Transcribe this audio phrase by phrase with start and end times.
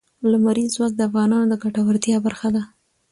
[0.31, 2.63] لمریز ځواک د افغانانو د ګټورتیا برخه ده.